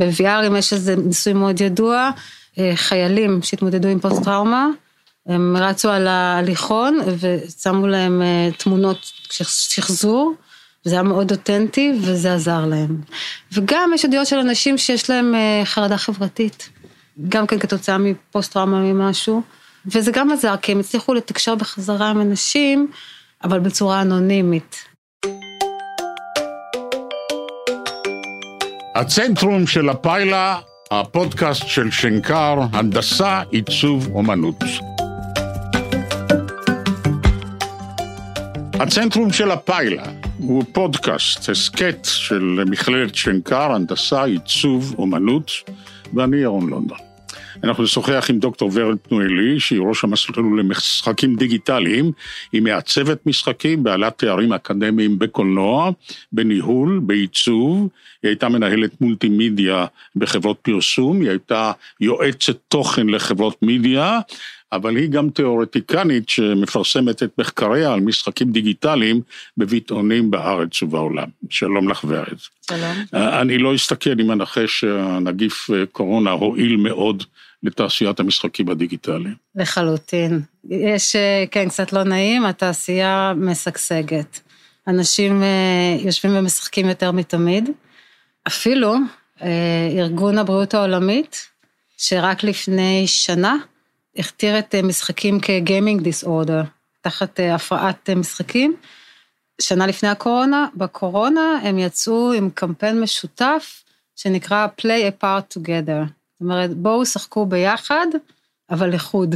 [0.00, 2.10] ב-VR אם יש איזה ניסוי מאוד ידוע,
[2.74, 4.68] חיילים שהתמודדו עם פוסט טראומה,
[5.26, 8.22] הם רצו על ההליכון ושמו להם
[8.58, 10.34] תמונות שחזור,
[10.84, 13.00] זה היה מאוד אותנטי וזה עזר להם.
[13.52, 15.34] וגם יש עדויות של אנשים שיש להם
[15.64, 16.68] חרדה חברתית,
[17.28, 19.42] גם כן כתוצאה מפוסט טראומה ממשהו,
[19.86, 22.90] וזה גם עזר, כי הם הצליחו לתקשר בחזרה עם אנשים,
[23.44, 24.84] אבל בצורה אנונימית.
[28.94, 30.58] הצנטרום של הפיילה,
[30.90, 34.64] הפודקאסט של שנקר, הנדסה, עיצוב, אומנות.
[38.74, 40.02] הצנטרום של הפיילה
[40.38, 45.50] הוא פודקאסט, הסכת של מכללת שנקר, הנדסה, עיצוב, אומנות,
[46.14, 46.98] ואני ירון לונדון.
[47.64, 52.12] אנחנו נשוחח עם דוקטור ורד פנואלי, שהיא ראש המסלול למשחקים דיגיטליים.
[52.52, 55.90] היא מעצבת משחקים, בעלת תארים אקדמיים בקולנוע,
[56.32, 57.88] בניהול, בעיצוב.
[58.22, 59.86] היא הייתה מנהלת מולטימדיה
[60.16, 64.20] בחברות פרסום, היא הייתה יועצת תוכן לחברות מידיה,
[64.72, 69.20] אבל היא גם תיאורטיקנית שמפרסמת את מחקריה על משחקים דיגיטליים
[69.56, 71.28] בביטאונים בארץ ובעולם.
[71.50, 72.38] שלום לך ורד.
[72.68, 72.96] שלום.
[73.12, 77.24] אני לא אסתכל אם אנחש שהנגיף קורונה הועיל מאוד
[77.64, 79.34] לתעשיית המשחקים הדיגיטליים.
[79.54, 80.40] לחלוטין.
[80.70, 81.16] יש,
[81.50, 84.40] כן, קצת לא נעים, התעשייה משגשגת.
[84.88, 85.42] אנשים
[85.98, 87.70] יושבים ומשחקים יותר מתמיד.
[88.46, 88.94] אפילו
[89.98, 91.48] ארגון הבריאות העולמית,
[91.96, 93.56] שרק לפני שנה,
[94.16, 96.62] הכתיר את משחקים כגיימינג דיסאורדר,
[97.00, 98.76] תחת הפרעת משחקים.
[99.60, 103.84] שנה לפני הקורונה, בקורונה הם יצאו עם קמפיין משותף
[104.16, 106.23] שנקרא Play a Part Together.
[106.34, 108.06] זאת אומרת, בואו שחקו ביחד,
[108.70, 109.34] אבל לחוד.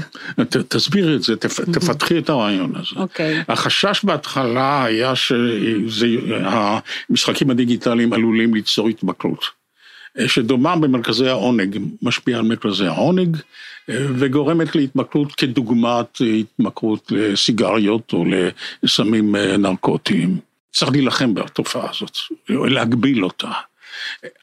[0.48, 2.96] ת, תסבירי את זה, תפ, תפתחי את הרעיון הזה.
[2.96, 3.41] אוקיי.
[3.41, 3.44] Okay.
[3.52, 5.12] החשש בהתחלה היה
[5.88, 9.44] שהמשחקים הדיגיטליים עלולים ליצור התמכרות.
[10.26, 13.36] שדומה במרכזי העונג, משפיעה על מרכזי העונג,
[13.88, 18.25] וגורמת להתמכרות כדוגמת התמכרות לסיגריות או
[18.82, 20.38] לסמים נרקוטיים.
[20.72, 22.16] צריך להילחם בתופעה הזאת,
[22.48, 23.50] להגביל אותה.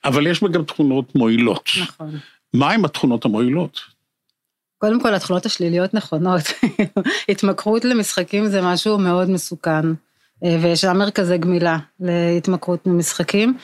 [0.05, 1.69] אבל יש בה גם תכונות מועילות.
[1.81, 2.19] נכון.
[2.55, 3.79] מהם התכונות המועילות?
[4.77, 6.41] קודם כל, התכונות השליליות נכונות.
[7.29, 9.85] התמכרות למשחקים זה משהו מאוד מסוכן,
[10.41, 13.57] ויש שם מרכזי גמילה להתמכרות ממשחקים,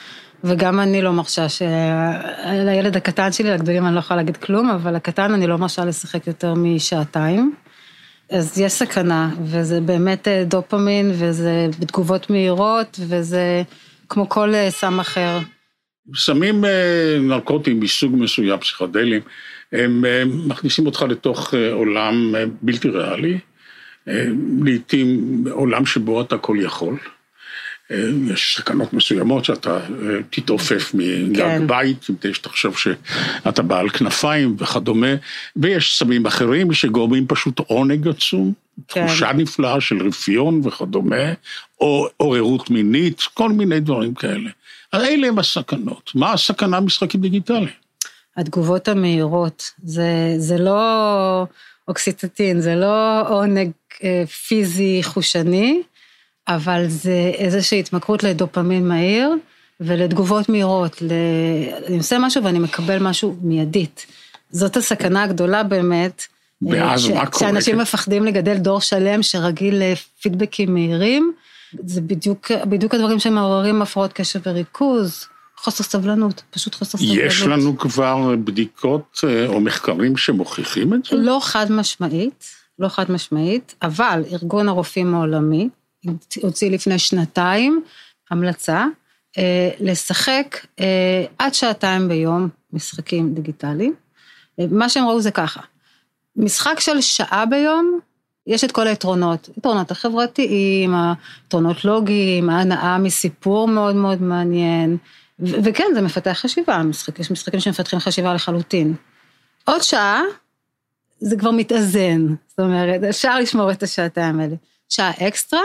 [0.44, 5.34] וגם אני לא מרשה שלילד הקטן שלי, לגדולים אני לא יכולה להגיד כלום, אבל הקטן
[5.34, 7.54] אני לא מרשה לשחק יותר משעתיים.
[8.30, 13.62] אז יש סכנה, וזה באמת דופמין, וזה בתגובות מהירות, וזה
[14.08, 15.38] כמו כל סם אחר.
[16.16, 16.64] סמים
[17.20, 19.20] נרקוטיים מסוג מסוים, פסיכדלים,
[19.72, 20.04] הם
[20.48, 23.38] מכניסים אותך לתוך עולם בלתי ריאלי,
[24.64, 26.98] לעתים עולם שבו אתה כל יכול.
[28.30, 29.80] יש סכנות מסוימות שאתה
[30.30, 31.66] תתעופף מגג כן.
[31.66, 35.14] בית, כדי שתחשוב שאתה בעל כנפיים וכדומה,
[35.56, 38.52] ויש סמים אחרים שגורמים פשוט עונג עצום,
[38.88, 39.06] כן.
[39.06, 41.32] תחושה נפלאה של רפיון וכדומה,
[41.80, 44.50] או עוררות מינית, כל מיני דברים כאלה.
[44.94, 46.10] אלה הם הסכנות.
[46.14, 47.68] מה הסכנה במשחקים דיגיטליים?
[48.36, 51.46] התגובות המהירות, זה, זה לא
[51.88, 53.70] אוקסיטטין, זה לא עונג
[54.48, 55.82] פיזי חושני,
[56.48, 59.30] אבל זה איזושהי התמכרות לדופמין מהיר
[59.80, 61.02] ולתגובות מהירות.
[61.02, 61.12] ל...
[61.86, 64.06] אני עושה משהו ואני מקבל משהו מיידית.
[64.50, 66.22] זאת הסכנה הגדולה באמת.
[66.62, 67.08] ואז ש...
[67.08, 67.50] מה קורה?
[67.50, 71.32] שאנשים מפחדים לגדל דור שלם שרגיל לפידבקים מהירים.
[71.86, 77.24] זה בדיוק, בדיוק הדברים שמעוררים הפרעות קשב וריכוז, חוסר סבלנות, פשוט חוסר סבלנות.
[77.24, 81.16] יש לנו כבר בדיקות או מחקרים שמוכיחים את זה?
[81.16, 82.44] לא חד משמעית,
[82.78, 85.68] לא חד משמעית, אבל ארגון הרופאים העולמי
[86.42, 87.82] הוציא לפני שנתיים
[88.30, 88.86] המלצה
[89.38, 93.94] אה, לשחק אה, עד שעתיים ביום משחקים דיגיטליים.
[94.60, 95.60] אה, מה שהם ראו זה ככה,
[96.36, 98.00] משחק של שעה ביום,
[98.46, 100.94] יש את כל היתרונות, היתרונות החברתיים,
[101.44, 104.96] היתרונות לוגיים, ההנאה מסיפור מאוד מאוד מעניין,
[105.38, 108.94] וכן, זה מפתח חשיבה, משחק, יש משחקים שמפתחים חשיבה לחלוטין.
[109.64, 110.22] עוד שעה,
[111.20, 114.54] זה כבר מתאזן, זאת אומרת, אפשר לשמור את השעתיים האלה.
[114.88, 115.60] שעה אקסטרה,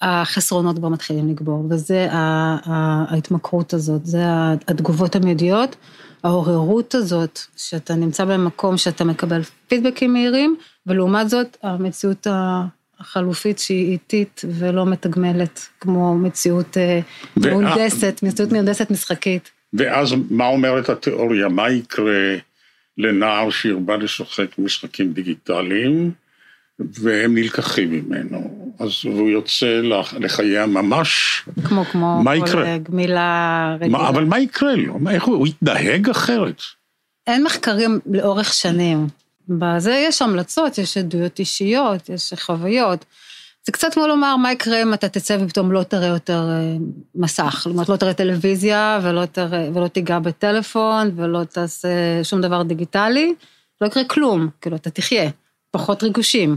[0.00, 4.24] החסרונות כבר מתחילים לגבור, וזה ההתמכרות הזאת, זה
[4.68, 5.76] התגובות המיידיות,
[6.26, 10.56] העוררות הזאת, שאתה נמצא במקום שאתה מקבל פידבקים מהירים,
[10.86, 12.26] ולעומת זאת המציאות
[13.00, 16.76] החלופית שהיא איטית ולא מתגמלת, כמו מציאות
[17.36, 19.50] מהונדסת, מציאות מהונדסת משחקית.
[19.72, 22.36] ואז מה אומרת התיאוריה, מה יקרה
[22.98, 26.12] לנער שירבה לשחק משחקים דיגיטליים,
[26.78, 28.65] והם נלקחים ממנו?
[28.78, 29.80] אז הוא יוצא
[30.18, 31.42] לחיי הממש.
[31.64, 32.78] כמו, כמו מה כל יקרה?
[32.78, 33.98] גמילה רגילה.
[33.98, 34.98] מה, אבל מה יקרה לו?
[34.98, 36.62] מה, איך הוא, הוא יתנהג אחרת?
[37.26, 39.06] אין מחקרים לאורך שנים.
[39.48, 43.04] בזה יש המלצות, יש עדויות אישיות, יש חוויות.
[43.66, 46.76] זה קצת כמו לומר מה יקרה אם אתה תצא ופתאום לא תראה יותר אה,
[47.14, 47.62] מסך.
[47.64, 51.88] זאת אומרת, לא תראה טלוויזיה ולא, תראה, ולא תיגע בטלפון ולא תעשה
[52.22, 53.34] שום דבר דיגיטלי,
[53.80, 55.30] לא יקרה כלום, כאילו, אתה תחיה,
[55.70, 56.56] פחות ריגושים.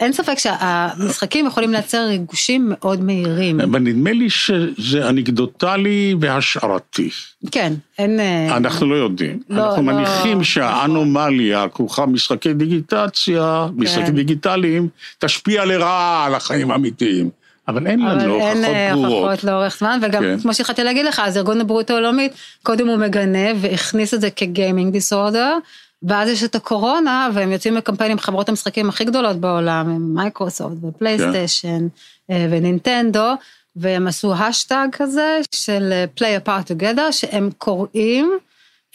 [0.00, 3.60] אין ספק שהמשחקים יכולים לייצר ריגושים מאוד מהירים.
[3.60, 7.10] אבל נדמה לי שזה אנקדוטלי והשערתי.
[7.50, 8.20] כן, אין...
[8.20, 9.40] אה, אנחנו לא יודעים.
[9.50, 10.44] לא, אנחנו לא, מניחים נכון.
[10.44, 14.14] שהאנומליה כרוכה משחקי דיגיטציה, משחקים כן.
[14.14, 14.88] דיגיטליים,
[15.18, 17.30] תשפיע לרעה על החיים האמיתיים.
[17.68, 19.12] אבל אין אבל לנו אין הוכחות אה, ברורות.
[19.12, 20.38] הוכחות לאורך זמן, וגם כן.
[20.40, 22.32] כמו שהתחלתי להגיד לך, אז ארגון הבריאות העולמית,
[22.62, 25.58] קודם הוא מגנה והכניס את זה כ gaming disorder,
[26.02, 31.86] ואז יש את הקורונה, והם יוצאים לקמפיינים, חברות המשחקים הכי גדולות בעולם, הם מייקרוסופט ופלייסטיישן
[32.30, 33.32] אה, ונינטנדו,
[33.76, 38.38] והם עשו השטג כזה של אה, play a part together, שהם קוראים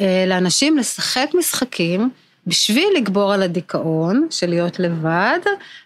[0.01, 2.09] אה, לאנשים לשחק משחקים
[2.47, 5.39] בשביל לגבור על הדיכאון של להיות לבד,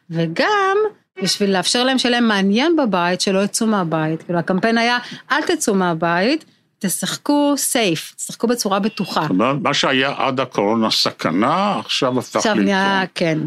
[0.09, 0.77] וגם
[1.23, 4.23] בשביל לאפשר להם שיהיה להם מעניין בבית, שלא יצאו מהבית.
[4.23, 4.97] כאילו הקמפיין היה,
[5.31, 6.45] אל תצאו מהבית,
[6.85, 9.27] תשחקו סייף, תשחקו בצורה בטוחה.
[9.61, 12.55] מה שהיה עד הקורונה סכנה, עכשיו הפך עכשיו.
[12.55, 13.39] נהיה, כן.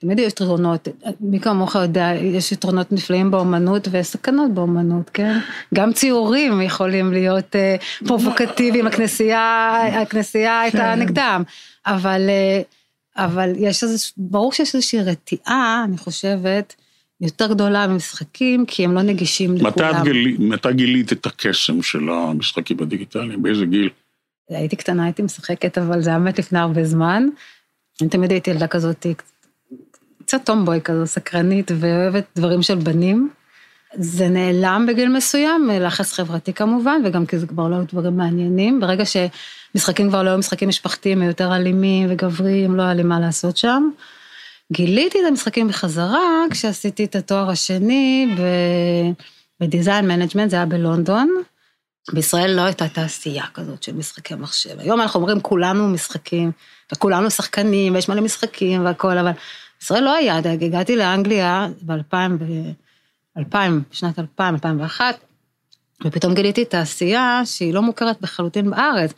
[0.00, 0.88] תמיד יש יתרונות,
[1.20, 5.38] מי כמוך יודע, יש יתרונות נפלאים באומנות וסכנות באומנות, כן?
[5.74, 7.76] גם ציורים יכולים להיות אה,
[8.06, 9.72] פרובוקטיביים, הכנסייה,
[10.02, 11.00] הכנסייה הייתה כן.
[11.00, 11.42] נגדם,
[11.86, 12.62] אבל, אה,
[13.24, 16.74] אבל יש איזה, ברור שיש איזושהי רתיעה, אני חושבת,
[17.20, 19.96] יותר גדולה במשחקים, כי הם לא נגישים מתי, לכולם.
[19.96, 23.42] את גילי, מתי גילית את הקסם של המשחקים הדיגיטליים?
[23.42, 23.88] באיזה גיל?
[24.48, 27.28] הייתי קטנה, הייתי משחקת, אבל זה היה באמת לפני הרבה זמן.
[28.00, 29.06] אני תמיד הייתי ילדה כזאת,
[30.24, 33.30] קצת טומבוי כזו, סקרנית ואוהבת דברים של בנים.
[33.94, 38.80] זה נעלם בגיל מסוים, לחץ חברתי כמובן, וגם כי זה כבר לא היו דברים מעניינים.
[38.80, 43.20] ברגע שמשחקים כבר לא היו משחקים משפחתיים, היו יותר אלימים וגבריים, לא היה לי מה
[43.20, 43.90] לעשות שם.
[44.72, 48.34] גיליתי את המשחקים בחזרה כשעשיתי את התואר השני
[49.60, 51.42] ב design management, זה היה בלונדון.
[52.12, 54.78] בישראל לא הייתה תעשייה כזאת של משחקי מחשב.
[54.78, 56.52] היום אנחנו אומרים כולנו משחקים,
[56.92, 59.30] וכולנו שחקנים, ויש מלא משחקים והכל, אבל
[59.80, 62.14] בישראל לא היה, הגעתי לאנגליה ב-2000,
[63.36, 65.18] ב- בשנת 2000, 2001,
[66.04, 69.12] ופתאום גיליתי תעשייה שהיא לא מוכרת בחלוטין בארץ.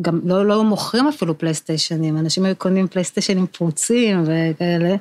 [0.00, 4.96] גם לא, לא מוכרים אפילו פלייסטיישנים, אנשים היו קונים פלייסטיישנים פרוצים וכאלה.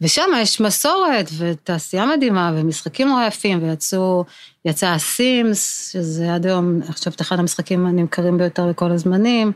[0.00, 4.24] ושם יש מסורת ותעשייה מדהימה ומשחקים נורא יפים ויצאו,
[4.64, 9.52] יצא הסימס, שזה עד היום, אני חושבת אחד המשחקים הנמכרים ביותר בכל הזמנים,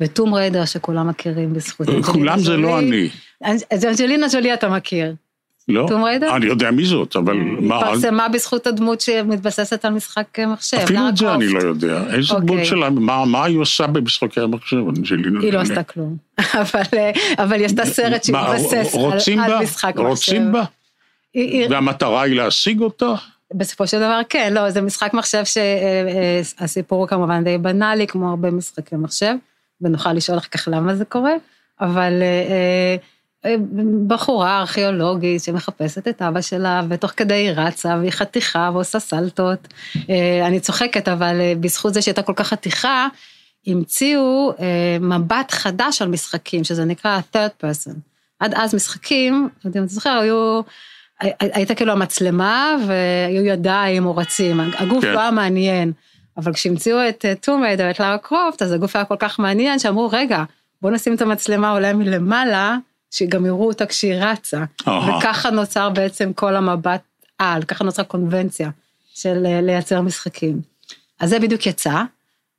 [0.00, 1.88] וטום ריידר שכולם מכירים בזכות.
[2.12, 3.08] כולם זה לא אני.
[3.44, 5.14] אז אנג'לינה ג'ולי אתה מכיר.
[5.68, 5.86] לא?
[5.88, 6.36] טום ריידר?
[6.36, 7.76] אני יודע מי זאת, אבל מה...
[7.76, 10.76] היא פרסמה בזכות הדמות שמתבססת על משחק מחשב.
[10.76, 11.48] אפילו את זה אני.
[11.48, 12.02] לא יודע.
[12.14, 12.46] איזה אוקיי.
[12.46, 12.90] דמות שלה,
[13.26, 14.76] מה היא עושה במשחקי המחשב?
[14.76, 15.60] אנג'לינה היא לא?
[15.60, 16.82] עשתה כלום, אבל,
[17.38, 18.94] אבל היא עשתה סרט מה, שהתבסס
[19.38, 20.06] על, משחק מחשב.
[20.06, 20.64] רוצים בה?
[21.70, 23.14] והמטרה היא להשיג אותה?
[23.54, 28.50] בסופו של דבר כן, לא, זה משחק מחשב שהסיפור הוא כמובן די בנאלי, כמו הרבה
[28.50, 29.34] משחקי מחשב,
[29.80, 31.32] ונוכל לשאול אחר כך למה זה קורה,
[31.80, 32.96] אבל אה, אה,
[34.06, 39.68] בחורה ארכיאולוגית שמחפשת את אבא שלה, ותוך כדי היא רצה, והיא חתיכה ועושה סלטות.
[40.10, 43.08] אה, אני צוחקת, אבל אה, בזכות זה שהייתה כל כך חתיכה,
[43.66, 47.94] המציאו אה, מבט חדש על משחקים, שזה נקרא third person.
[48.40, 50.60] עד אז משחקים, לא יודע אם אתה זוכר, היו...
[51.40, 55.12] הייתה כאילו המצלמה והיו ידיים או רצים, הגוף כן.
[55.12, 55.92] לא היה מעניין,
[56.36, 60.08] אבל כשהמציאו את טום ריידר, את לארה קרופט, אז הגוף היה כל כך מעניין, שאמרו,
[60.12, 60.44] רגע,
[60.82, 62.76] בוא נשים את המצלמה אולי מלמעלה,
[63.10, 64.64] שגם יראו אותה כשהיא רצה.
[64.88, 65.18] אהה.
[65.18, 67.00] וככה נוצר בעצם כל המבט
[67.38, 68.70] על, ככה נוצרה קונבנציה
[69.14, 70.60] של אה, לייצר משחקים.
[71.20, 72.02] אז זה בדיוק יצא,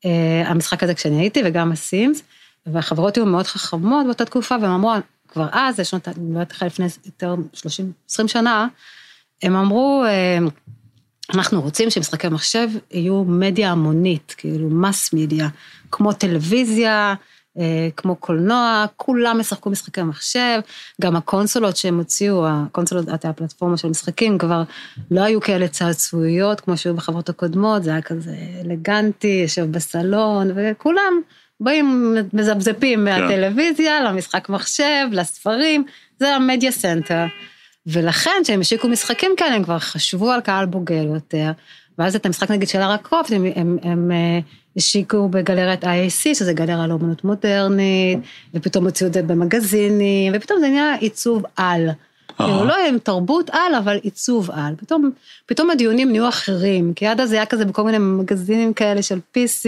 [0.06, 2.24] אה, המשחק הזה כשאני הייתי, וגם הסימס,
[2.66, 4.94] והחברות היו מאוד חכמות באותה תקופה, והן אמרו,
[5.28, 8.68] כבר אז, זה שנות, אני מדברת איתך לפני יותר 30, 20 שנה,
[9.44, 10.38] הם אמרו, אה,
[11.34, 15.50] אנחנו רוצים שמשחקי מחשב יהיו מדיה המונית, כאילו מס מדיה,
[15.92, 17.14] כמו טלוויזיה,
[17.96, 20.60] כמו קולנוע, כולם ישחקו משחקי מחשב,
[21.02, 24.64] גם הקונסולות שהם הוציאו, הקונסולות, הייתה הפלטפורמה של משחקים, כבר
[25.12, 31.22] לא היו כאלה צעצועיות כמו שהיו בחברות הקודמות, זה היה כזה אלגנטי, יושב בסלון, וכולם
[31.60, 35.84] באים, מזפזפים מהטלוויזיה למשחק מחשב, לספרים,
[36.20, 37.26] זה ה media center.
[37.88, 41.52] ולכן כשהם השיקו משחקים כאלה, הם כבר חשבו על קהל בוגר יותר,
[41.98, 44.40] ואז את המשחק נגיד של לארה קרופט, הם, הם, הם אה,
[44.78, 48.20] השיקו בגלריית ICA, שזה גלריה לאומנות מודרנית,
[48.54, 51.90] ופתאום הוציאו את זה במגזינים, ופתאום זה נהיה עיצוב על.
[52.38, 54.74] כאילו לא עם תרבות על, אבל עיצוב על.
[54.78, 55.12] פתאום,
[55.46, 59.68] פתאום הדיונים נהיו אחרים, כי עד אז היה כזה בכל מיני מגזינים כאלה של PC,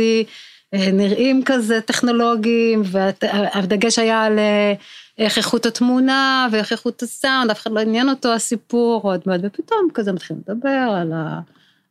[0.74, 4.74] אה, נראים כזה טכנולוגיים, והדגש היה על אה,
[5.18, 9.88] איך איכות התמונה ואיך איכות הסאונד, אף אחד לא עניין אותו הסיפור עוד מעט, ופתאום
[9.94, 11.40] כזה מתחילים לדבר על ה...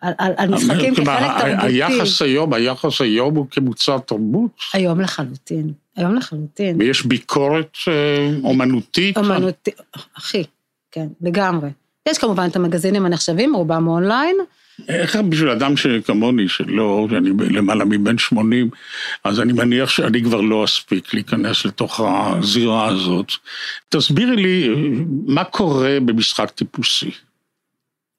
[0.02, 1.66] על, על, על משחקים כחלק תרבותי.
[1.66, 4.50] היחס היום, היחס היום הוא כמוצר תרבות?
[4.72, 6.76] היום לחלוטין, היום לחלוטין.
[6.78, 9.16] ויש ביקורת אה, אומנותית?
[9.16, 9.80] אומנותית,
[10.18, 10.44] אחי,
[10.92, 11.68] כן, לגמרי.
[12.08, 14.36] יש כמובן את המגזינים הנחשבים, רובם אונליין.
[14.88, 18.70] איך בשביל אדם שכמוני, שלא, שאני למעלה מבן 80,
[19.24, 23.32] אז אני מניח שאני כבר לא אספיק להיכנס לתוך הזירה הזאת.
[23.88, 24.68] תסבירי לי,
[25.26, 27.10] מה קורה במשחק טיפוסי?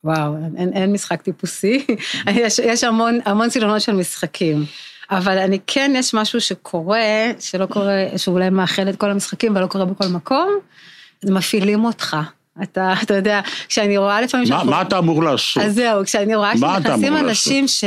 [0.03, 1.85] וואו, אין, אין משחק טיפוסי,
[2.31, 4.65] יש, יש המון, המון סגנונות של משחקים.
[5.11, 9.85] אבל אני כן, יש משהו שקורה, שלא קורה, שאולי מאחד את כל המשחקים ולא קורה
[9.85, 10.49] בכל מקום,
[11.25, 12.17] מפעילים אותך.
[12.63, 14.49] אתה, אתה יודע, כשאני רואה לפעמים...
[14.49, 15.63] מה, מה אתה אמור לעשות?
[15.63, 17.83] אז זהו, כשאני רואה שנכנסים אנשים ש...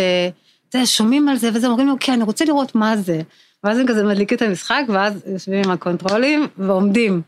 [0.68, 3.20] אתה יודע, שומעים על זה וזה, אומרים לי, אוקיי, אני רוצה לראות מה זה.
[3.64, 7.23] ואז הם כזה מדליקים את המשחק, ואז יושבים עם הקונטרולים ועומדים.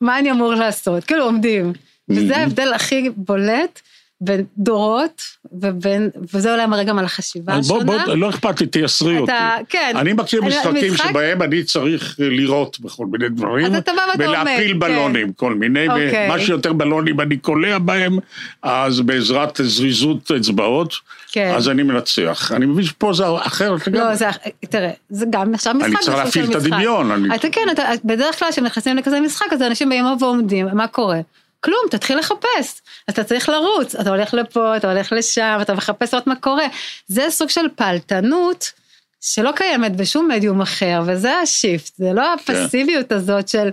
[0.00, 1.04] מה אני אמור לעשות?
[1.04, 1.72] כאילו עומדים.
[2.08, 3.80] וזה ההבדל הכי בולט
[4.20, 5.22] בין דורות,
[5.52, 7.84] ובין, וזה אולי מראה גם על החשיבה השונה.
[7.84, 9.32] בוא, בוא, לא אכפת לי, תייסרי אותי.
[9.68, 9.94] כן.
[9.96, 11.08] אני מכיר משחקים משחק...
[11.08, 13.72] שבהם אני צריך לירות בכל מיני דברים.
[14.18, 14.78] ולהפיל כן.
[14.78, 16.26] בלונים, כל מיני, אוקיי.
[16.26, 18.18] ומה שיותר בלונים אני קולע בהם,
[18.62, 20.94] אז בעזרת זריזות אצבעות,
[21.32, 21.52] כן.
[21.56, 22.52] אז אני מנצח.
[22.52, 24.04] אני מבין שפה זה אחרת לגמרי.
[24.04, 24.26] לא, זה,
[24.60, 25.88] תראה, זה גם עכשיו משחק.
[25.88, 27.10] אני צריך להפעיל את הדמיון.
[27.10, 27.34] אני...
[27.34, 31.20] אתה כן, אתה, בדרך כלל כשהם נכנסים לכזה משחק, אז אנשים באים ועומדים, מה קורה?
[31.60, 32.82] כלום, תתחיל לחפש.
[33.10, 36.66] אתה צריך לרוץ, אתה הולך לפה, אתה הולך לשם, אתה מחפש לראות מה קורה.
[37.06, 38.72] זה סוג של פעלתנות
[39.20, 43.70] שלא קיימת בשום מדיום אחר, וזה השיפט, זה לא הפסיביות הזאת של,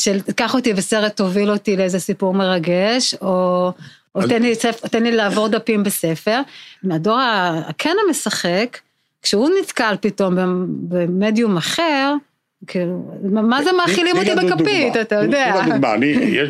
[0.00, 3.72] של קח אותי בסרט, תוביל אותי לאיזה סיפור מרגש, או,
[4.14, 4.54] או תן, לי,
[4.90, 6.40] תן לי לעבור דפים בספר.
[6.82, 7.18] מהדור
[7.68, 8.78] הכן המשחק,
[9.22, 10.34] כשהוא נתקל פתאום
[10.88, 12.14] במדיום אחר,
[12.66, 15.62] כאילו, מה זה מאכילים אותי בכפית, אתה יודע.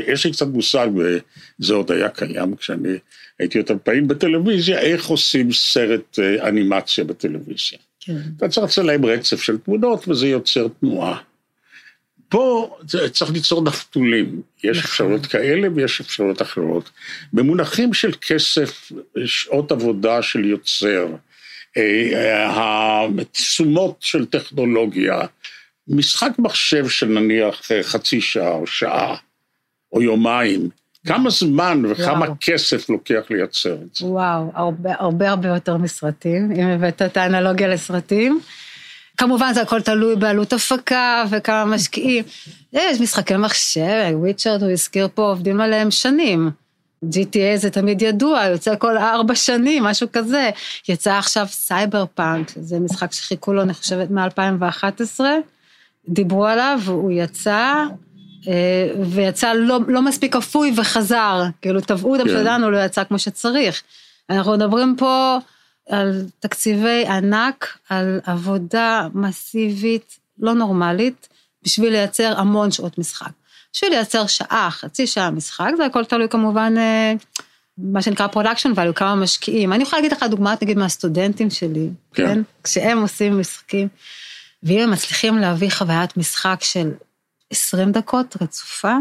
[0.07, 2.99] יש לי קצת מושג, וזה עוד היה קיים כשאני
[3.39, 7.79] הייתי יותר פעיל בטלוויזיה, איך עושים סרט אה, אנימציה בטלוויזיה.
[8.01, 8.17] כן.
[8.37, 11.19] אתה צריך לצלם רצף של תמונות וזה יוצר תנועה.
[12.29, 12.77] פה
[13.13, 14.91] צריך ליצור נפתולים, יש נכון.
[14.91, 16.91] אפשרויות כאלה ויש אפשרויות אחרות.
[17.33, 18.93] במונחים של כסף,
[19.25, 21.07] שעות עבודה של יוצר,
[21.77, 25.21] אה, אה, התשומות של טכנולוגיה,
[25.89, 29.17] משחק מחשב של נניח אה, חצי שעה או שעה,
[29.93, 30.69] או יומיים,
[31.07, 32.35] כמה זמן וכמה וואו.
[32.41, 34.07] כסף לוקח לייצר את זה?
[34.07, 38.41] וואו, הרבה הרבה הרבה יותר מסרטים, אם הבאת את האנלוגיה לסרטים.
[39.17, 42.25] כמובן זה הכל תלוי בעלות הפקה וכמה משקיעים.
[42.73, 46.51] יש משחקי מחשב, וויצ'רד הוא הזכיר פה, עובדים עליהם שנים.
[47.05, 50.51] GTA זה תמיד ידוע, יוצא כל ארבע שנים, משהו כזה.
[50.89, 55.21] יצא עכשיו סייבר פאנק, זה משחק שחיכו לו, אני חושבת, מ-2011.
[56.09, 57.75] דיברו עליו, הוא יצא,
[58.49, 62.31] אה, ויצא לא, לא מספיק אפוי וחזר, כאילו תבעו אותם כן.
[62.31, 63.83] שלנו, לא יצא כמו שצריך.
[64.31, 65.39] אנחנו מדברים פה
[65.89, 71.29] על תקציבי ענק, על עבודה מסיבית, לא נורמלית,
[71.63, 73.31] בשביל לייצר המון שעות משחק.
[73.73, 77.13] בשביל לייצר שעה, חצי שעה משחק, זה הכל תלוי כמובן, אה,
[77.79, 79.73] מה שנקרא production ואלו כמה משקיעים.
[79.73, 82.27] אני יכולה להגיד לך דוגמא, נגיד, מהסטודנטים שלי, כן?
[82.27, 82.43] כן?
[82.65, 83.89] כשהם עושים משחקים.
[84.63, 86.91] ואם הם מצליחים להביא חוויית משחק של
[87.51, 88.95] 20 דקות רצופה,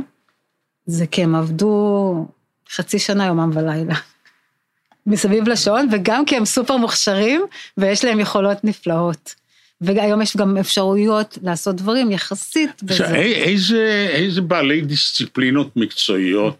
[0.85, 2.25] זה כי הם עבדו
[2.71, 3.95] חצי שנה יומם ולילה.
[5.07, 7.41] מסביב לשעון, וגם כי הם סופר מוכשרים,
[7.77, 9.35] ויש להם יכולות נפלאות.
[9.81, 13.15] והיום יש גם אפשרויות לעשות דברים יחסית בזה.
[13.15, 16.57] איזה, איזה בעלי דיסציפלינות מקצועיות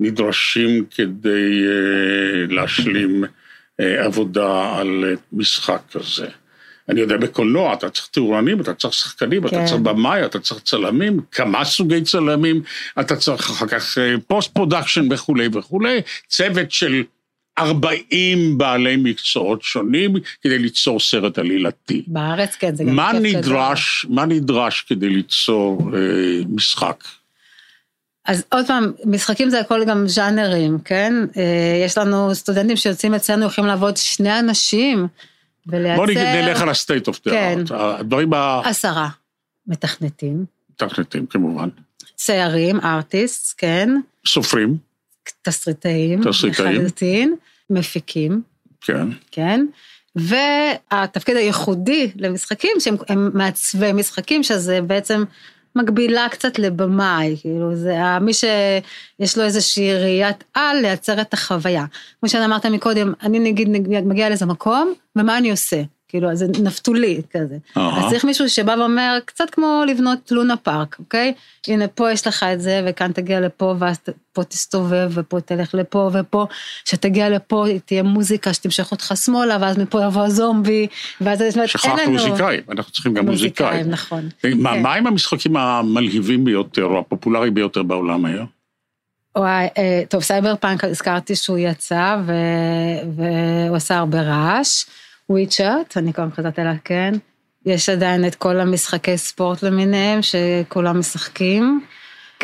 [0.00, 6.28] נדרשים כדי אה, להשלים אה, עבודה על אה, משחק כזה?
[6.88, 9.56] אני יודע, בקולנוע אתה צריך תאורנים, אתה צריך שחקנים, כן.
[9.56, 12.62] אתה צריך במאי, אתה צריך צלמים, כמה סוגי צלמים,
[13.00, 17.02] אתה צריך אחר כך פוסט אה, production וכולי וכולי, צוות של
[17.58, 20.12] 40 בעלי מקצועות שונים
[20.42, 22.02] כדי ליצור סרט עלילתי.
[22.06, 25.98] בארץ כן, זה גם מה נדרש, מה נדרש כדי ליצור אה,
[26.48, 27.04] משחק?
[28.26, 31.14] אז עוד פעם, משחקים זה הכל גם ז'אנרים, כן?
[31.36, 35.06] אה, יש לנו סטודנטים שיוצאים אצלנו, יכולים לעבוד שני אנשים.
[35.66, 35.96] ולייצר...
[35.96, 37.58] בוא נלך על ה-state of the כן.
[37.68, 37.74] art.
[37.74, 38.60] הדברים ה...
[38.64, 39.08] עשרה
[39.66, 40.44] מתכנתים.
[40.70, 41.68] מתכנתים, כמובן.
[42.16, 43.90] ציירים, ארטיסט, כן.
[44.26, 44.76] סופרים.
[45.42, 46.22] תסריטאים.
[46.24, 46.76] תסריטאים.
[46.76, 47.34] לחלוטין.
[47.70, 48.42] מפיקים.
[48.80, 49.08] כן.
[49.30, 49.66] כן.
[50.16, 52.96] והתפקיד הייחודי למשחקים, שהם
[53.34, 55.24] מעצבי משחקים, שזה בעצם
[55.76, 61.84] מקבילה קצת לבמאי, כאילו זה מי שיש לו איזושהי ראיית על לייצר את החוויה.
[62.20, 63.68] כמו שאמרת מקודם, אני נגיד
[64.04, 65.82] מגיע לאיזה מקום, ומה אני עושה?
[66.12, 67.56] כאילו, זה נפתולי כזה.
[67.76, 67.80] Uh-huh.
[67.80, 71.32] אז צריך מישהו שבא ואומר, קצת כמו לבנות לונה פארק, אוקיי?
[71.68, 73.98] הנה, פה יש לך את זה, וכאן תגיע לפה, ואז
[74.32, 76.46] פה תסתובב, ופה תלך לפה, ופה,
[76.84, 80.86] כשתגיע לפה, תהיה מוזיקה שתמשך אותך שמאלה, ואז מפה יבוא הזומבי,
[81.20, 81.68] ואז זאת אומרת, אין לנו...
[81.68, 83.68] שכחת מוזיקאים, אנחנו צריכים גם מוזיקאים.
[83.68, 84.28] מוזיקאים, נכון.
[84.56, 84.82] מה, כן.
[84.82, 88.46] מה עם המשחקים המלהיבים ביותר, או הפופולריים ביותר בעולם היום?
[89.36, 92.16] וואי, אה, טוב, סייברפאנק, הזכרתי שהוא יצא.
[93.16, 94.84] והוא עשה הרבה רעש.
[95.32, 97.14] וויצ'ר, אני כבר חזרתי לה, כן.
[97.66, 101.80] יש עדיין את כל המשחקי ספורט למיניהם, שכולם משחקים.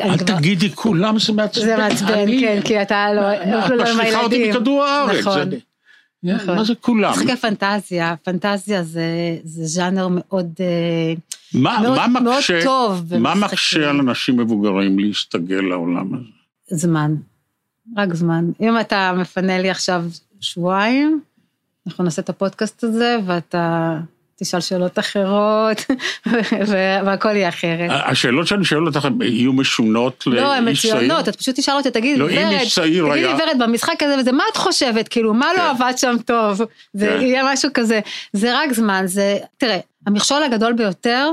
[0.00, 1.64] אל תגידי כולם, זה מעצבן.
[1.64, 3.22] זה מעצבן, כן, כי אתה לא,
[3.76, 4.24] לא עם הילדים.
[4.24, 5.20] אותי מכדור הארץ.
[5.20, 5.48] נכון.
[6.22, 6.56] נכון.
[6.56, 7.10] מה זה כולם?
[7.10, 11.14] משחקי פנטזיה, פנטזיה זה, זה ז'אנר מאוד, אה,
[11.54, 13.16] מה, מאוד, מה מאוד מקשה, טוב.
[13.18, 16.24] מה מקשה על אנשים מבוגרים להסתגל לעולם הזה?
[16.70, 17.14] זמן,
[17.96, 18.44] רק זמן.
[18.60, 20.04] אם אתה מפנה לי עכשיו
[20.40, 21.20] שבועיים,
[21.88, 23.96] אנחנו נעשה את הפודקאסט הזה, ואתה
[24.36, 25.84] תשאל שאלות אחרות,
[27.06, 27.90] והכל יהיה אחרת.
[27.90, 30.44] השאלות שאני שואל אותך יהיו משונות לאיש צעיר?
[30.44, 32.32] לא, הן מצוינות, את פשוט תשאל אותי, תגידי, לא, ורד,
[32.74, 35.64] תגידי ורד, במשחק הזה וזה, מה את חושבת, כאילו, מה לא כן.
[35.64, 36.60] עבד שם טוב?
[36.92, 37.20] זה כן.
[37.20, 38.00] יהיה משהו כזה.
[38.32, 41.30] זה רק זמן, זה, תראה, המכשול הגדול ביותר,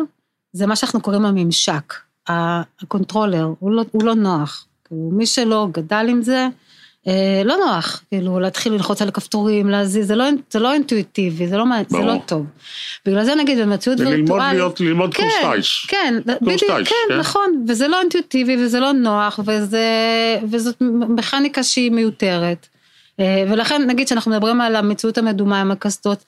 [0.53, 1.93] זה מה שאנחנו קוראים הממשק.
[2.27, 4.65] ה controller, הוא לא, לא נוח.
[4.85, 6.47] כאילו, מי שלא גדל עם זה,
[7.45, 11.65] לא נוח, כאילו, להתחיל ללחוץ על הכפתורים, להזיז, זה לא, זה לא אינטואיטיבי, זה לא,
[11.89, 12.45] זה לא טוב.
[13.05, 14.29] בגלל זה נגיד במציאות וירטואלית...
[14.29, 15.85] וללמוד להיות, ללמוד כן, קורס טייס.
[15.87, 19.87] כן, בדיוק, כן, כן, נכון, וזה לא אינטואיטיבי וזה לא נוח, וזה,
[20.51, 20.75] וזאת
[21.09, 22.67] מכניקה שהיא מיותרת.
[23.19, 26.25] אה, ולכן נגיד שאנחנו מדברים על המציאות המדומה עם הקסדות,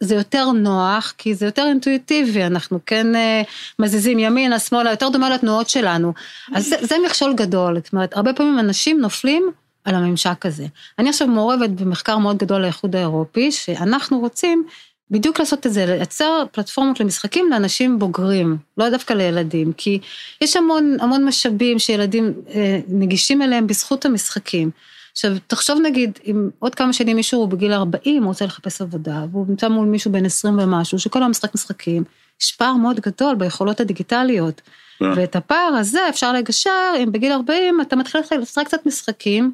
[0.00, 3.42] זה יותר נוח, כי זה יותר אינטואיטיבי, אנחנו כן אה,
[3.78, 6.12] מזיזים ימינה, שמאלה, יותר דומה לתנועות שלנו.
[6.54, 9.50] אז זה, זה מכשול גדול, זאת אומרת, הרבה פעמים אנשים נופלים
[9.86, 10.66] על הממשק הזה.
[10.98, 14.64] אני עכשיו מעורבת במחקר מאוד גדול לאיחוד האירופי, שאנחנו רוצים
[15.10, 19.98] בדיוק לעשות את זה, לייצר פלטפורמות למשחקים לאנשים בוגרים, לא דווקא לילדים, כי
[20.40, 24.70] יש המון, המון משאבים שילדים אה, נגישים אליהם בזכות המשחקים.
[25.12, 29.24] עכשיו, תחשוב נגיד, אם עוד כמה שנים מישהו הוא בגיל 40, הוא רוצה לחפש עבודה,
[29.32, 32.04] והוא נמצא מול מישהו בן 20 ומשהו, שכל היום משחק משחקים,
[32.42, 34.62] יש פער מאוד גדול ביכולות הדיגיטליות.
[35.02, 35.12] אה.
[35.16, 39.52] ואת הפער הזה אפשר לגשר אם בגיל 40 אתה מתחיל לשחק קצת משחקים,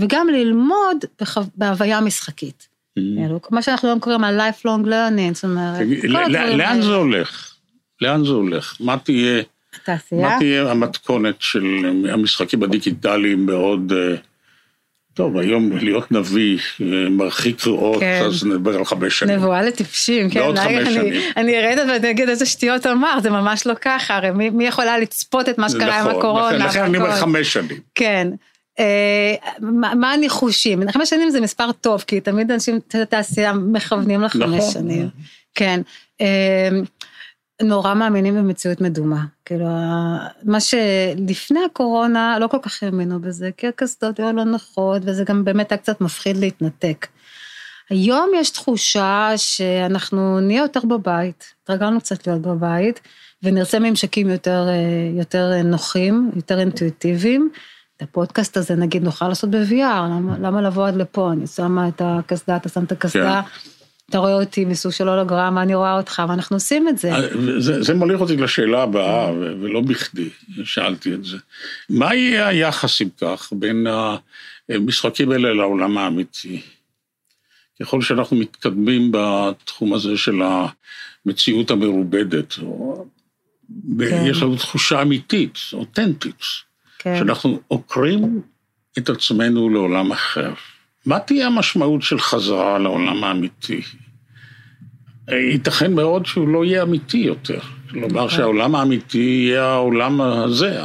[0.00, 1.04] וגם ללמוד
[1.56, 2.68] בהוויה משחקית.
[2.98, 3.48] Mm-hmm.
[3.50, 5.86] מה שאנחנו היום קוראים על lifelong learning, זאת אומרת,
[6.56, 7.54] לאן זה הולך?
[8.00, 8.76] לאן זה הולך?
[8.80, 9.42] מה תהיה...
[9.82, 10.28] התעשייה?
[10.28, 11.64] מה תהיה המתכונת של
[12.12, 13.92] המשחקים הדיגיטליים בעוד...
[13.92, 14.16] אה,
[15.14, 18.22] טוב, היום להיות נביא אה, מרחיק ראות, כן.
[18.26, 19.36] אז נדבר על חמש שנים.
[19.36, 20.40] נבואה לטיפשים, כן.
[20.40, 21.22] בעוד חמש אני, שנים.
[21.36, 24.98] אני זה ואני אגיד איזה שטויות אמר, זה ממש לא ככה, הרי מי, מי יכולה
[24.98, 26.56] לצפות את מה שקרה נכון, עם הקורונה?
[26.58, 27.80] נכון, לכן אני אומר חמש שנים.
[27.94, 28.28] כן.
[28.80, 29.34] אה,
[29.94, 30.90] מה הניחושים?
[30.90, 34.70] חמש שנים זה מספר טוב, כי תמיד אנשים, תעשייה מכוונים לחמש נכון.
[34.70, 35.08] שנים.
[35.54, 35.80] כן.
[36.20, 36.68] אה,
[37.62, 39.24] נורא מאמינים במציאות מדומה.
[39.44, 39.66] כאילו,
[40.44, 45.44] מה שלפני הקורונה לא כל כך האמינו בזה, כי הקסדות היו לא נוחות, וזה גם
[45.44, 47.06] באמת היה קצת מפחיד להתנתק.
[47.90, 53.00] היום יש תחושה שאנחנו נהיה יותר בבית, התרגלנו קצת להיות בבית,
[53.42, 57.50] ונרצה ממשקים יותר, אה, יותר נוחים, יותר אינטואיטיביים.
[58.00, 59.72] את הפודקאסט הזה נגיד נוכל לעשות ב-VR,
[60.10, 63.42] למה, למה לבוא עד לפה, אני שמה את הקסדה, אתה שם את הקסדה.
[63.42, 63.70] כן.
[64.10, 67.12] אתה רואה אותי מסוג של הולוגרמה, אני רואה אותך, ואנחנו עושים את זה.
[67.12, 67.20] אה,
[67.58, 70.28] זה, זה מוליך אותי לשאלה הבאה, ולא בכדי
[70.64, 71.36] שאלתי את זה.
[71.88, 73.86] מה יהיה היחס, אם כך, בין
[74.68, 76.60] המשחקים האלה לעולם האמיתי?
[77.80, 80.40] ככל שאנחנו מתקדמים בתחום הזה של
[81.26, 82.54] המציאות המרובדת,
[83.98, 84.24] כן.
[84.26, 86.69] יש לנו תחושה אמיתית, אותנטית.
[87.02, 87.18] כן.
[87.18, 88.40] שאנחנו עוקרים
[88.98, 90.52] את עצמנו לעולם אחר.
[91.06, 93.80] מה תהיה המשמעות של חזרה לעולם האמיתי?
[95.28, 97.60] ייתכן מאוד שהוא לא יהיה אמיתי יותר.
[97.90, 98.28] כלומר נכון.
[98.28, 100.80] שהעולם האמיתי יהיה העולם הזה,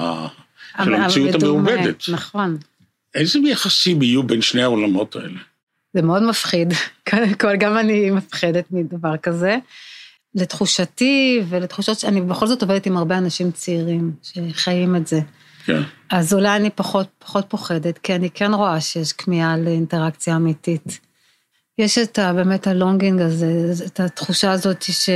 [0.83, 2.03] של המציאות המעובדת.
[2.09, 2.57] נכון.
[3.15, 5.39] איזה יחסים יהיו בין שני העולמות האלה?
[5.93, 6.73] זה מאוד מפחיד,
[7.09, 9.57] קודם כל גם אני מפחדת מדבר כזה.
[10.35, 15.19] לתחושתי ולתחושות שאני בכל זאת עובדת עם הרבה אנשים צעירים שחיים את זה.
[15.65, 15.81] כן.
[16.09, 20.99] אז אולי אני פחות, פחות פוחדת, כי אני כן רואה שיש כמיהה לאינטראקציה אמיתית.
[21.77, 25.09] יש את ה, באמת הלונגינג הזה, את התחושה הזאת ש,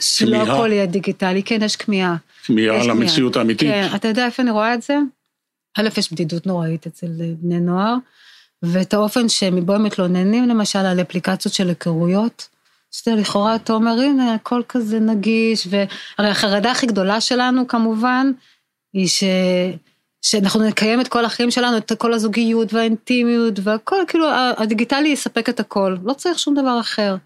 [0.00, 2.16] שלא הכל יהיה דיגיטלי, כן, יש כמיהה.
[2.44, 3.68] כמיהה על המציאות האמיתית.
[3.68, 4.98] כן, אתה יודע איפה אני רואה את זה?
[5.78, 7.06] א', יש בדידות נוראית אצל
[7.40, 7.94] בני נוער,
[8.62, 12.48] ואת האופן שמבו הם מתלוננים, למשל, על אפליקציות של היכרויות,
[12.90, 18.32] שאתה לכאורה, אתה אומר, הנה, הכל כזה נגיש, והרי החרדה הכי גדולה שלנו, כמובן,
[18.92, 19.24] היא ש...
[20.22, 24.26] שאנחנו נקיים את כל החיים שלנו, את כל הזוגיות והאינטימיות והכל, כאילו
[24.56, 27.16] הדיגיטלי יספק את הכל, לא צריך שום דבר אחר.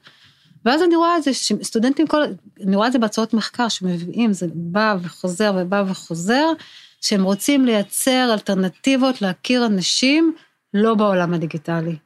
[0.64, 2.22] ואז אני רואה את זה, שסטודנטים, כל,
[2.66, 6.46] אני רואה את זה בהצעות מחקר שמביאים, זה בא וחוזר ובא וחוזר,
[7.00, 10.34] שהם רוצים לייצר אלטרנטיבות להכיר אנשים
[10.74, 11.96] לא בעולם הדיגיטלי.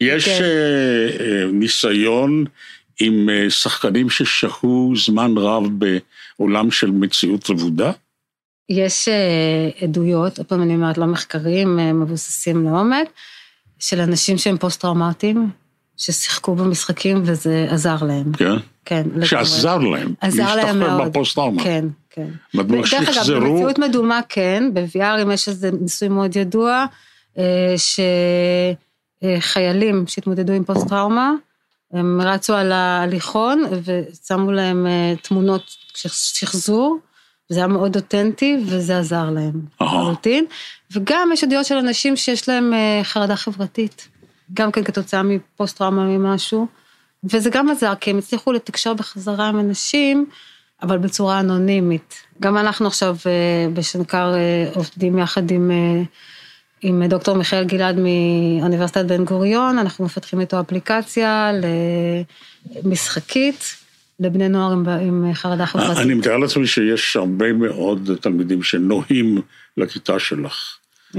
[0.00, 0.40] יש כן.
[0.40, 2.44] uh, ניסיון
[3.00, 5.64] עם uh, שחקנים ששהו זמן רב
[6.38, 7.92] בעולם של מציאות רבודה?
[8.68, 13.08] יש uh, עדויות, עוד פעם אני אומרת, לא מחקרים uh, מבוססים לעומק,
[13.78, 15.50] של אנשים שהם פוסט-טראומטיים,
[15.96, 18.32] ששיחקו במשחקים וזה עזר להם.
[18.32, 18.54] כן?
[18.84, 19.06] כן.
[19.24, 20.14] שעזר להם.
[20.20, 20.90] עזר להם מאוד.
[20.90, 21.64] להשתחרר בפוסט-טראומה.
[21.64, 22.28] כן, כן.
[22.54, 23.04] מדוע שחזרו...
[23.04, 26.86] דרך אגב, במציאות מדומה כן, ב-VR אם יש איזה ניסוי מאוד ידוע,
[29.22, 31.32] שחיילים שהתמודדו עם פוסט-טראומה,
[31.92, 34.86] הם רצו על ההליכון ושמו להם
[35.22, 35.62] תמונות
[36.12, 36.98] שחזור.
[37.48, 40.44] זה היה מאוד אותנטי וזה עזר להם לחלוטין.
[40.92, 44.08] וגם יש עדויות של אנשים שיש להם חרדה חברתית,
[44.54, 46.66] גם כן כתוצאה מפוסט טראומה ממשהו,
[47.24, 50.26] וזה גם עזר, כי הם הצליחו לתקשר בחזרה עם אנשים,
[50.82, 52.14] אבל בצורה אנונימית.
[52.40, 53.16] גם אנחנו עכשיו
[53.72, 54.34] בשנקר
[54.74, 55.70] עובדים יחד עם,
[56.80, 61.50] עם דוקטור מיכאל גלעד מאוניברסיטת בן גוריון, אנחנו מפתחים איתו אפליקציה
[62.84, 63.83] למשחקית.
[64.20, 65.98] לבני נוער עם, עם חרדה חברתית.
[65.98, 69.40] אני מתאר לעצמי שיש הרבה מאוד תלמידים שנוהים
[69.76, 70.76] לכיתה שלך.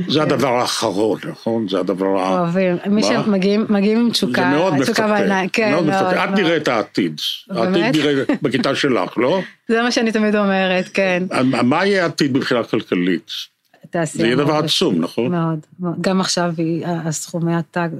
[0.07, 0.21] זה כן.
[0.21, 1.67] הדבר האחרון, נכון?
[1.69, 2.39] זה הדבר ה...
[2.39, 6.23] אוהבים, מי שמגיעים עם תשוקה, זה מאוד מפתה, כן, מאוד מפתה.
[6.23, 7.21] את נראית את העתיד.
[7.49, 9.41] העתיד נראה בכיתה שלך, לא?
[9.67, 11.23] זה מה שאני תמיד אומרת, כן.
[11.63, 13.31] מה יהיה העתיד מבחינה כלכלית?
[14.03, 15.31] זה יהיה דבר עצום, נכון?
[15.31, 15.59] מאוד.
[16.01, 16.53] גם עכשיו
[16.85, 17.91] הסכומי הטאג,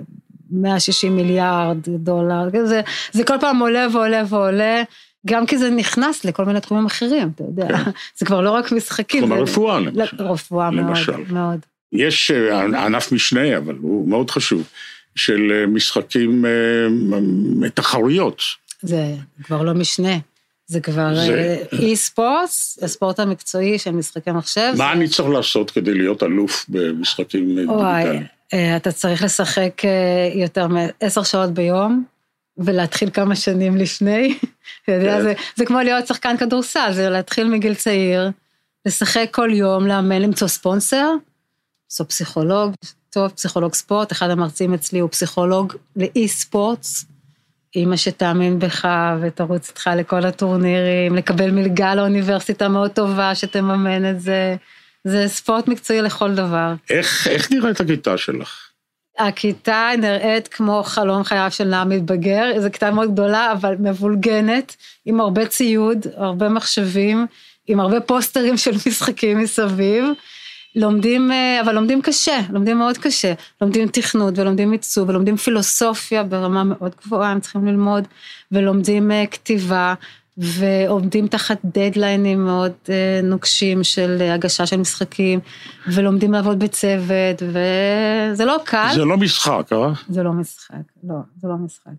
[0.51, 2.81] 160 מיליארד דולר, זה,
[3.12, 4.84] זה כל פעם עולה ועולה ועולה,
[5.25, 7.91] גם כי זה נכנס לכל מיני תחומים אחרים, אתה יודע, כן.
[8.17, 9.25] זה כבר לא רק משחקים.
[9.25, 10.15] תחום הרפואה למשל.
[10.19, 11.12] רפואה למשל.
[11.12, 11.60] מאוד, מאוד.
[11.91, 14.63] יש אה, ענף משנה, אבל הוא מאוד חשוב,
[15.15, 18.41] של אה, משחקים, אה, תחרויות.
[18.81, 20.17] זה כבר לא משנה.
[20.67, 21.13] זה כבר
[21.71, 22.49] אי ספורט,
[22.82, 24.73] הספורט המקצועי של משחקי מחשב.
[24.78, 28.23] מה אני צריך לעשות כדי להיות אלוף במשחקים דיגיטליים?
[28.54, 32.04] אה, אתה צריך לשחק אה, יותר מעשר שעות ביום,
[32.58, 34.38] ולהתחיל כמה שנים לפני.
[34.86, 35.21] כן.
[35.21, 38.30] זה, זה כמו להיות שחקן כדורסל, זה להתחיל מגיל צעיר,
[38.86, 41.12] לשחק כל יום, לאמן, למצוא ספונסר,
[41.86, 42.73] למצוא פסיכולוג,
[43.10, 47.06] טוב, פסיכולוג ספורט, אחד המרצים אצלי הוא פסיכולוג לאי ספורטס,
[47.75, 48.88] אימא שתאמין בך
[49.21, 54.55] ותרוץ איתך לכל הטורנירים, לקבל מלגה לאוניברסיטה מאוד טובה שתממן את זה.
[55.03, 56.73] זה ספורט מקצועי לכל דבר.
[56.89, 58.69] איך, איך נראית הכיתה שלך?
[59.19, 65.19] הכיתה נראית כמו חלום חייו של נער מתבגר, זו כיתה מאוד גדולה, אבל מבולגנת, עם
[65.19, 67.25] הרבה ציוד, הרבה מחשבים,
[67.67, 70.05] עם הרבה פוסטרים של משחקים מסביב.
[70.75, 73.33] לומדים, אה, אבל לומדים קשה, לומדים מאוד קשה.
[73.61, 78.07] לומדים תכנות ולומדים עיצוב ולומדים פילוסופיה ברמה מאוד גבוהה, הם צריכים ללמוד,
[78.51, 79.93] ולומדים אה, כתיבה,
[80.38, 85.39] ועומדים תחת דדליינים מאוד אה, נוקשים של הגשה של משחקים,
[85.88, 88.91] ולומדים לעבוד בצוות, וזה לא קל.
[88.93, 89.93] זה לא משחק, אה?
[90.09, 91.91] זה לא משחק, לא, זה לא משחק.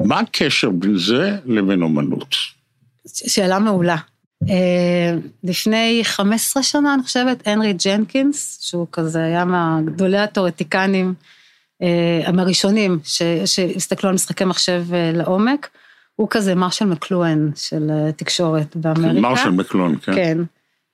[0.00, 2.34] מה הקשר בין זה לבין אומנות?
[3.06, 3.96] שאלה מעולה.
[4.50, 11.14] אה, לפני 15 שנה, אני חושבת, הנרי ג'נקינס, שהוא כזה היה מהגדולי התיאורטיקנים,
[12.38, 12.98] הראשונים
[13.44, 15.68] שהסתכלו על משחקי מחשב לעומק,
[16.16, 19.20] הוא כזה מרשל מקלוהן של אה, תקשורת באמריקה.
[19.20, 20.14] מרשל מקלוהן, כן.
[20.14, 20.38] כן.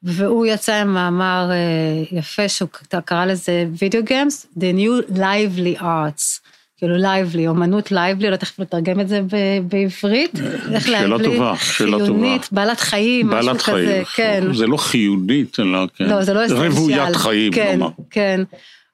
[0.02, 2.68] והוא יצא עם מאמר אה, יפה שהוא
[3.04, 6.40] קרא לזה Video Games, The New Lively Arts.
[6.80, 9.20] כאילו lively, אומנות lively, לא תכף לתרגם את זה
[9.68, 10.40] בעברית.
[10.74, 12.04] אה, שאלה טובה, שאלה טובה.
[12.04, 14.54] חיונית, בעלת חיים, משהו כזה, כן.
[14.54, 16.04] זה לא חיונית, אלא כן.
[16.04, 16.70] לא, זה לא essential.
[16.70, 17.88] רוויית חיים, כן, נאמר.
[18.10, 18.42] כן.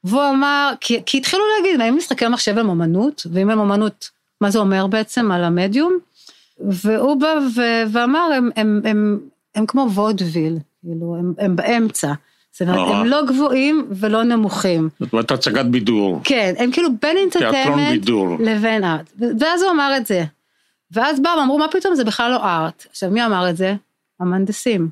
[0.04, 4.50] והוא אמר, כי, כי התחילו להגיד, האם משחקי מחשב הם אומנות, ואם הם אומנות, מה
[4.50, 5.98] זה אומר בעצם על המדיום?
[6.68, 7.34] והוא בא
[7.92, 12.12] ואמר, הם, כמו וודוויל, כאילו, הם באמצע.
[12.58, 14.88] זאת אומרת, הם לא גבוהים ולא נמוכים.
[15.00, 16.20] זאת אומרת, הצגת בידור.
[16.24, 19.12] כן, הם כאילו בין אינטרטיימנט לבין ארט.
[19.40, 20.24] ואז הוא אמר את זה.
[20.90, 22.86] ואז באו, אמרו, מה פתאום, זה בכלל לא ארט.
[22.90, 23.74] עכשיו, מי אמר את זה?
[24.20, 24.88] המהנדסים.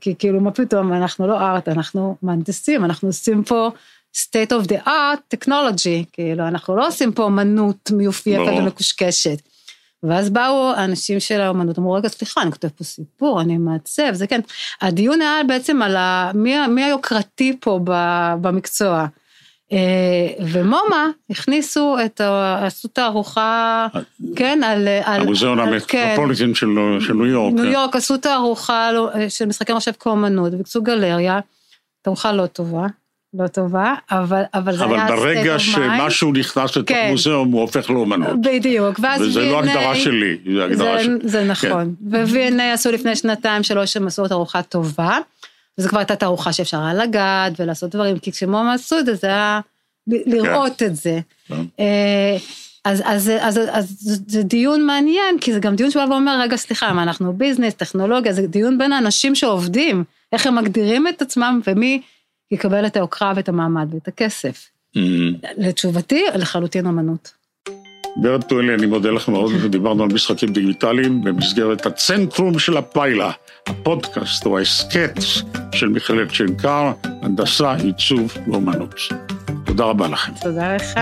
[0.00, 3.70] כי כאילו, מה פתאום, אנחנו לא ארט, אנחנו מהנדסים, אנחנו עושים פה
[4.16, 8.52] state of the art technology, כאילו, אנחנו לא עושים פה אמנות מיופייפת.
[8.58, 9.42] ומקושקשת.
[10.02, 14.26] ואז באו האנשים של האומנות, אמרו, רגע, סליחה, אני כותב פה סיפור, אני מעצב, זה
[14.26, 14.40] כן.
[14.80, 17.80] הדיון היה בעצם על ה, מי, מי היוקרתי פה
[18.40, 19.06] במקצוע.
[20.40, 22.20] ומומה הכניסו את,
[22.60, 23.86] עשו תערוכה,
[24.36, 24.88] כן, על...
[24.88, 26.66] המוזיאון המטרופוליטין של
[27.14, 27.54] ניו יורק.
[27.54, 28.90] ניו יורק, עשו תערוכה
[29.28, 31.40] של משחקי מחשב כאומנות, וביקצו גלריה,
[32.02, 32.86] תערוכה לא טובה.
[33.34, 37.08] לא טובה, אבל, אבל זה היה אבל ברגע שמשהו נכנס לתוך כן.
[37.10, 38.40] מוזיאום, הוא הופך לאומנות.
[38.40, 41.14] בדיוק, ואז וזה V&A, לא הגדרה שלי, זה הגדרה זה, שלי.
[41.22, 41.94] זה נכון.
[42.10, 42.24] כן.
[42.26, 45.18] ו-V&A עשו לפני שנתיים, שלוש, הם עשו תערוכה טובה,
[45.78, 49.26] וזו כבר הייתה תערוכה שאפשר היה לגעת ולעשות דברים, כי כשמומה עשו את זה, זה
[49.26, 49.60] היה
[50.06, 50.86] לראות כן.
[50.86, 51.20] את זה.
[51.48, 51.62] כן.
[52.84, 56.56] אז, אז, אז, אז, אז זה דיון מעניין, כי זה גם דיון שבא ואומר, רגע,
[56.56, 61.60] סליחה, מה אנחנו ביזנס, טכנולוגיה, זה דיון בין האנשים שעובדים, איך הם מגדירים את עצמם
[61.66, 62.00] ומי
[62.52, 64.68] יקבל את היוקרה ואת המעמד ואת הכסף.
[64.96, 65.46] Mm-hmm.
[65.56, 67.32] לתשובתי, לחלוטין אמנות.
[68.22, 73.30] ורד טואלי, אני מודה לך מאוד, דיברנו על משחקים דיגיטליים במסגרת הצנטרום של הפיילה,
[73.66, 75.14] הפודקאסט או ההסכת
[75.72, 78.94] של מכללת שנקר, הנדסה, עיצוב ואומנות.
[79.64, 80.32] תודה רבה לכם.
[80.42, 81.00] תודה לך.